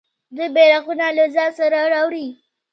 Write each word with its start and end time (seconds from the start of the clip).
دوی 0.35 0.49
بیرغونه 0.55 1.07
له 1.17 1.25
ځان 1.35 1.51
سره 1.59 1.77
راوړي. 1.93 2.27